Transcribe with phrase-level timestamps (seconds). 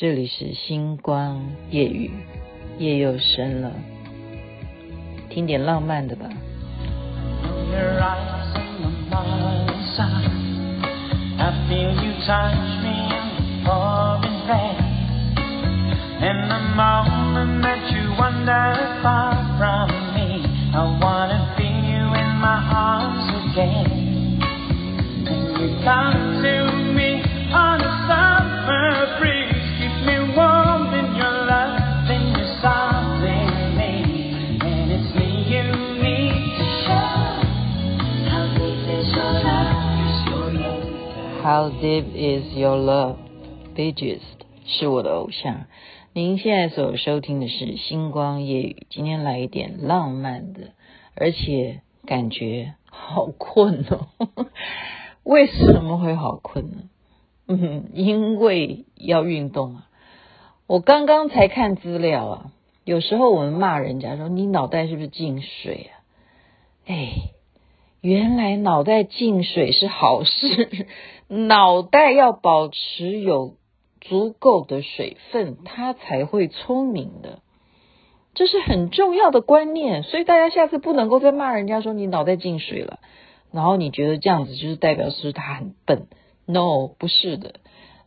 [0.00, 2.10] 这里是星光夜雨，
[2.78, 3.70] 夜又深了，
[5.28, 6.26] 听点浪漫的吧。
[41.60, 43.16] How deep is your love?
[43.76, 44.22] Bee Gees
[44.64, 45.66] 是我的偶像。
[46.14, 50.70] 您现在所收听的是星光夜语，今天来一点浪漫的，
[51.14, 54.06] 而且感觉好困哦。
[55.22, 56.76] 为什么会好困呢？
[57.46, 59.88] 嗯， 因为要运动啊。
[60.66, 62.52] 我刚刚才看资料啊，
[62.86, 66.00] 有时候我们骂人家说，你脑袋是不是进水啊？
[66.86, 67.10] 哎，
[68.00, 70.86] 原来脑袋进水是好事。
[71.28, 73.54] 脑袋要保持有
[74.00, 77.40] 足够的水分，它才会聪明的，
[78.34, 80.02] 这是很重要的观念。
[80.02, 82.98] 所以大家下次不能够再骂人家说你脑袋进水了，
[83.52, 86.08] 然后你觉得这样子就是代表是他很笨。
[86.46, 87.54] No，不是的。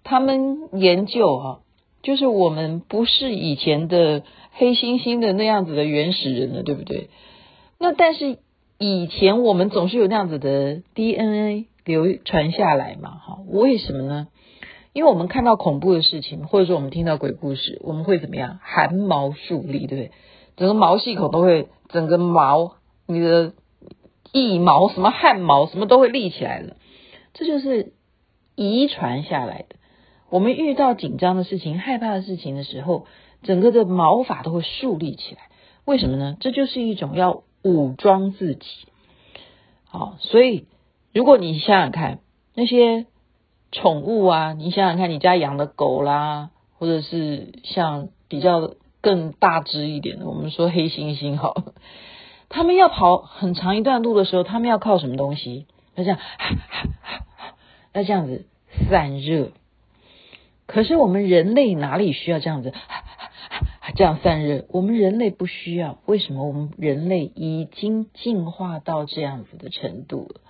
[0.04, 1.60] 他们研究哈，
[2.02, 7.10] 就是我们不是以前的黑猩猩的那样子的原始人了，对不对？
[7.80, 8.40] 那但是
[8.78, 11.68] 以前我们总是有那样子的 DNA。
[11.86, 14.30] 流传下来嘛，哈，为什么呢？
[14.94, 18.58] 因为我们看到恐怖的事情，或者说我们听到鬼故事，我们会怎么样？
[18.64, 20.12] 汗毛竖立，对不对？
[20.56, 23.52] 整个毛细孔都会，整个毛，你的
[24.32, 26.78] 腋毛、什么汗毛、什么都会立起来了。
[27.34, 27.92] 这就是
[28.56, 29.76] 遗传下来的。
[30.30, 33.08] 我们遇到紧张的事情、害怕的事情的时候，
[33.42, 35.42] 整个的毛发都会竖立起来。
[35.84, 36.38] 为什么呢？
[36.40, 38.68] 这就是一种要武装自己。
[39.86, 40.68] 好，所以。
[41.16, 42.22] 如果你想想看
[42.56, 43.06] 那些
[43.72, 51.54] 宠物啊，你想想看你家养的狗啦，或者是像比较更大只一点的，我们说黑猩猩好，
[52.50, 55.68] 他们要跑很长一段路的时候，他们要靠什么东西？
[55.94, 56.20] 那这样，
[57.94, 58.48] 那这样子
[58.90, 59.52] 散热。
[60.66, 62.74] 可是我们人类哪里需要这样子
[63.96, 64.66] 这样散热？
[64.70, 66.00] 我们人类不需要。
[66.06, 66.48] 为什么？
[66.48, 70.42] 我们人类已经进化到这样子的程度了。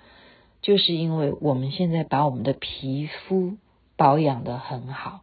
[0.62, 3.56] 就是因为我们现在把我们的皮肤
[3.98, 5.20] 保养得很好，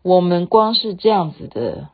[0.00, 1.90] 我们光是这样子的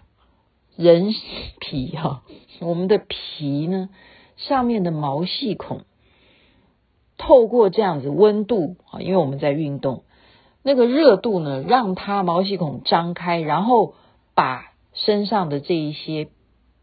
[0.77, 1.13] 人
[1.59, 2.23] 皮哈，
[2.61, 3.89] 我们的皮呢，
[4.37, 5.81] 上面的毛细孔，
[7.19, 10.05] 透过这样子温度啊，因为我们在运动，
[10.63, 13.95] 那个热度呢，让它毛细孔张开，然后
[14.37, 16.29] 把身上的这一些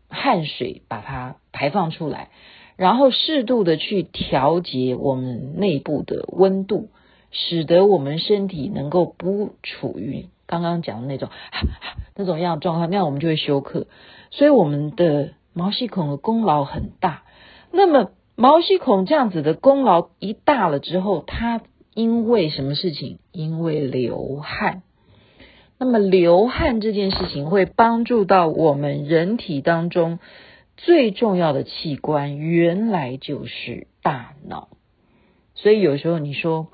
[0.08, 2.30] 汗水把它排放出来。
[2.76, 6.90] 然后适度的去调节我们内部的温度，
[7.30, 11.30] 使得我们身体能够不处于刚刚讲的那种
[12.16, 13.86] 那种样的状况，那样我们就会休克。
[14.32, 17.24] 所以我们的毛细孔的功劳很大。
[17.72, 21.62] 那么毛细孔这样子的功劳一大了之后，它
[21.94, 23.20] 因为什么事情？
[23.32, 24.82] 因为流汗。
[25.78, 30.20] 那么流汗这件事情会帮助到我们人体当中。
[30.76, 34.70] 最重要的器官原来就是大脑，
[35.54, 36.68] 所以有时候你说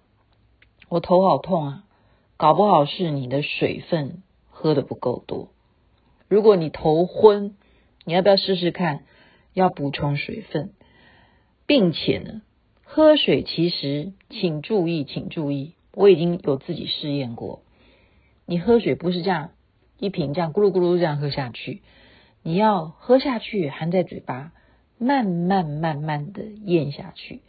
[0.88, 1.84] 我头好痛啊，
[2.38, 5.50] 搞不好是你的水分喝的不够多。
[6.30, 7.56] 如果你头昏，
[8.06, 9.02] 你要不要试试看？
[9.54, 10.72] 要补充水分，
[11.66, 12.42] 并且呢，
[12.84, 17.64] 喝水其实请注意，请注意，我已经有自己试验过，
[18.50, 19.52] 你喝水不是这样
[20.00, 21.84] 一瓶这样咕噜咕噜这样喝下去。
[22.42, 24.54] 你要喝下去，含在嘴巴，
[24.98, 27.42] 慢慢慢慢的咽下去，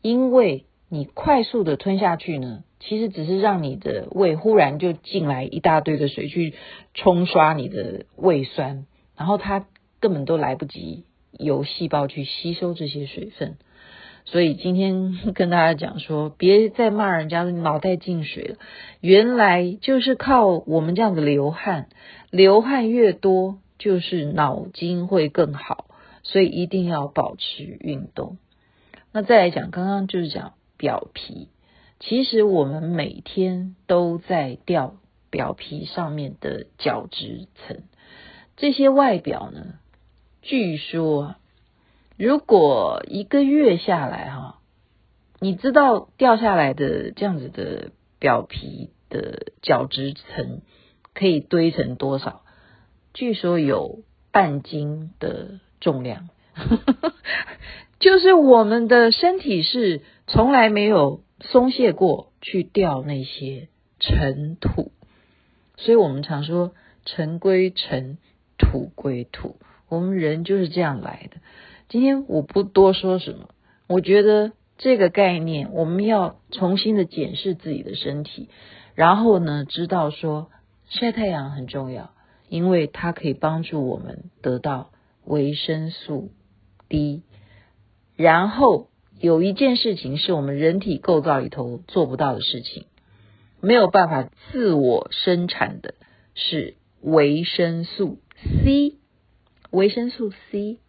[0.00, 6.54] 因为你快速的吞下去呢，其实只是让你的胃忽然就进来一大堆的水去
[6.94, 8.86] 冲刷你的胃酸，
[9.18, 9.66] 然后它
[10.00, 13.58] 根本都来不及由细胞去吸收这些水分，
[14.30, 18.56] 所以今天跟大家讲说， 别再骂人家脑袋进水了，
[19.00, 21.88] 原来就是靠我们这样子流汗，
[22.30, 23.58] 流汗越多。
[23.82, 25.86] 就是脑筋会更好，
[26.22, 28.36] 所以一定要保持运动。
[29.10, 31.48] 那再来讲，刚刚就是讲表皮，
[31.98, 34.96] 其实我们每天都在掉
[35.30, 37.78] 表皮上面的角质层。
[38.58, 39.76] 这些外表呢，
[40.42, 41.36] 据说
[42.22, 44.58] 如果一个月下来哈，
[45.40, 50.60] 你知道掉下来的这样子的表皮的角质层。
[51.12, 52.42] 可以堆成多少？
[53.12, 56.28] 据说有半斤的重量，
[57.98, 63.68] 就是我们的身体是从来没有松懈过去掉那些
[63.98, 64.92] 尘土，
[65.76, 66.74] 所以我们常说
[67.04, 68.18] 尘归尘，
[68.56, 69.56] 土归土，
[69.88, 71.38] 我们人就是这样来的。
[71.90, 73.50] 今天我不多说什么，
[73.88, 78.48] 我觉得这个概念我们要重新的检视自己的身体，
[78.94, 80.50] 然后呢，知道说
[80.88, 82.12] 晒太阳很重要。
[82.48, 84.90] 因为它可以帮助我们得到
[85.24, 86.32] 维生素
[86.88, 87.22] D，
[88.16, 88.88] 然后
[89.20, 92.86] 有一件事情是我们人体构造里头做不到的事情，
[93.60, 95.94] 没有办法自我生产的
[96.34, 98.18] 是维生素
[98.64, 98.96] C，
[99.70, 100.80] 维生素 C。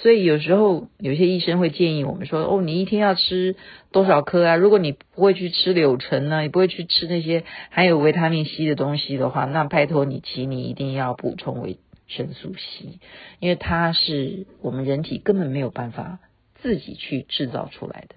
[0.00, 3.56] 所以有时候有些医生会建议我们说：“哦，你一天要吃
[3.90, 4.54] 多少颗啊？
[4.54, 13.00] 如果你不会去吃柳橙呢，也不会去吃那些含有维他命 C 的东西的话，那拜托你，请你一定要补充维生素 C，
[13.40, 16.20] 因为它是我们人体根本没有办法
[16.54, 18.14] 自己去制造出来的。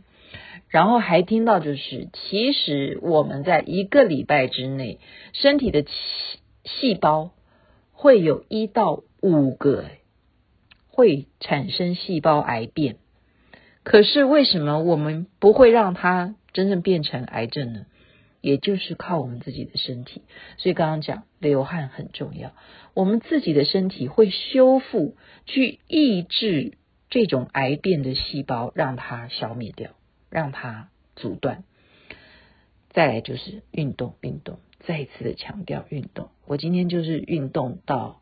[0.69, 4.99] 然后还听到就是，其实我们在一个礼拜之内，
[5.33, 5.89] 身体的细
[6.63, 7.31] 细胞
[7.91, 9.85] 会有一到五个。”
[10.93, 12.97] 会产生细胞癌变，
[13.83, 17.85] 可是为什么我们不会让它真正变成癌症呢？
[18.41, 20.23] 也就是靠我们自己的身体。
[20.57, 22.53] 所以刚刚讲流汗很重要，
[22.93, 25.15] 我们自己的身体会修复，
[25.45, 26.73] 去抑制
[27.09, 29.91] 这种癌变的细胞，让它消灭掉，
[30.29, 31.63] 让它阻断。
[32.89, 36.29] 再来就是运动，运动，再一次的强调运动。
[36.45, 38.20] 我今天就是运动到。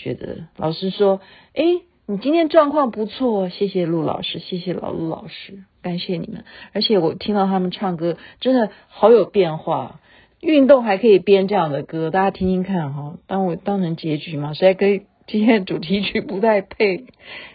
[0.00, 1.20] 觉得老师说
[1.54, 1.62] ：“哎，
[2.06, 6.44] 你今天状况不错，谢谢陆老师，谢谢老陆老师，感谢你们。
[6.72, 10.00] 而且我听到他们唱歌，真的好有变化。
[10.40, 13.18] 运动还可以编这样的歌，大家听听看哈。
[13.26, 17.04] 当我当成结局嘛，实在跟今天的主题曲不太配。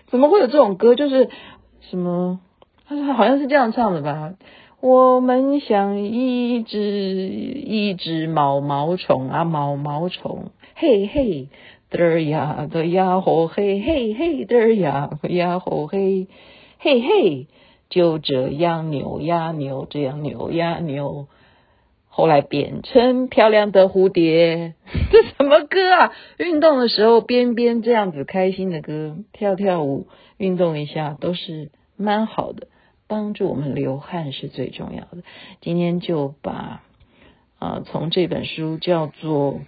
[0.05, 0.93] 怎么会有这种歌？
[0.93, 1.29] 就是
[1.89, 2.39] 什么？
[2.87, 4.35] 他好像是这样唱的吧？
[4.81, 11.49] 我们像一只一只毛毛虫啊，毛毛虫，嘿嘿。”
[11.95, 16.27] 嘚呀嘚呀吼嘿嘿嘿嘚呀呀吼嘿
[16.77, 17.47] 嘿嘿，
[17.89, 21.27] 就这样扭呀扭，这样扭呀扭，
[22.09, 24.73] 后来变成漂亮的蝴蝶。
[25.11, 26.11] 这什么歌啊？
[26.37, 30.07] 运动的时候编编这样子开心的歌，跳跳舞，
[30.37, 32.67] 运动一下都是蛮好的，
[33.07, 35.23] 帮助我们流汗是最重要的。
[35.61, 36.81] 今天就把
[37.57, 39.61] 啊，从这本书叫做。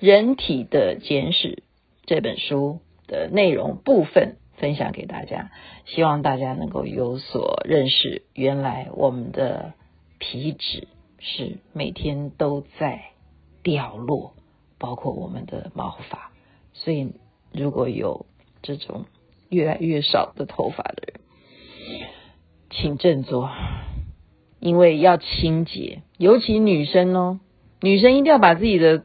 [0.00, 1.62] 人体的简史
[2.06, 5.50] 这本书的内容部分分享给大家，
[5.84, 8.22] 希望大家能够有所认识。
[8.32, 9.74] 原来我们的
[10.18, 10.88] 皮脂
[11.18, 13.02] 是每天都在
[13.62, 14.32] 掉落，
[14.78, 16.32] 包括我们的毛发。
[16.72, 17.12] 所以
[17.52, 18.24] 如果有
[18.62, 19.04] 这种
[19.50, 21.20] 越来越少的头发的人，
[22.70, 23.50] 请振作，
[24.60, 27.40] 因为要清洁，尤其女生哦，
[27.82, 29.04] 女生一定要把自己的。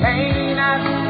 [0.00, 1.05] pain I